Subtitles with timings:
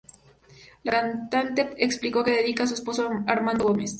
[0.81, 3.89] La cantante explicó que dedica a su esposo Armando Gómez.